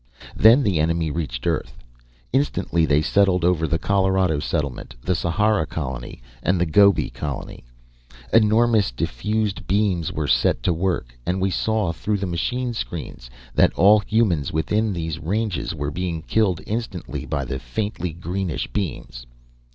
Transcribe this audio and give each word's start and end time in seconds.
Then 0.35 0.63
the 0.63 0.79
enemy 0.79 1.11
reached 1.11 1.45
Earth. 1.45 1.77
Instantly 2.33 2.87
they 2.87 3.03
settled 3.03 3.45
over 3.45 3.67
the 3.67 3.77
Colorado 3.77 4.39
settlement, 4.39 4.95
the 4.99 5.13
Sahara 5.13 5.67
colony, 5.67 6.23
and 6.41 6.59
the 6.59 6.65
Gobi 6.65 7.11
colony. 7.11 7.63
Enormous, 8.33 8.89
diffused 8.89 9.67
beams 9.67 10.11
were 10.11 10.25
set 10.25 10.63
to 10.63 10.73
work, 10.73 11.15
and 11.23 11.39
we 11.39 11.51
saw, 11.51 11.91
through 11.91 12.17
the 12.17 12.25
machine 12.25 12.73
screens, 12.73 13.29
that 13.53 13.73
all 13.75 13.99
humans 13.99 14.51
within 14.51 14.91
these 14.91 15.19
ranges 15.19 15.75
were 15.75 15.91
being 15.91 16.23
killed 16.23 16.61
instantly 16.65 17.27
by 17.27 17.45
the 17.45 17.59
faintly 17.59 18.11
greenish 18.11 18.65
beams. 18.69 19.27